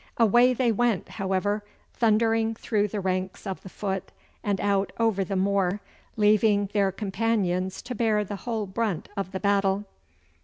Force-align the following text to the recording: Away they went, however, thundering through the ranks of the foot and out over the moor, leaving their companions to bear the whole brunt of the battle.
Away 0.17 0.55
they 0.55 0.71
went, 0.71 1.07
however, 1.09 1.63
thundering 1.93 2.55
through 2.55 2.87
the 2.87 2.99
ranks 2.99 3.45
of 3.45 3.61
the 3.61 3.69
foot 3.69 4.11
and 4.43 4.59
out 4.59 4.91
over 4.99 5.23
the 5.23 5.35
moor, 5.35 5.79
leaving 6.17 6.71
their 6.73 6.91
companions 6.91 7.83
to 7.83 7.93
bear 7.93 8.23
the 8.23 8.37
whole 8.37 8.65
brunt 8.65 9.09
of 9.15 9.31
the 9.31 9.39
battle. 9.39 9.83